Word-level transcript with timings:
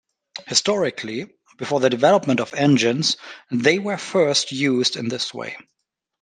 Historically, 0.47 1.29
before 1.59 1.79
the 1.79 1.87
development 1.91 2.39
of 2.39 2.55
engines, 2.55 3.17
they 3.51 3.77
were 3.77 3.97
first 3.99 4.51
used 4.51 4.95
in 4.95 5.09
this 5.09 5.31
way. 5.31 5.55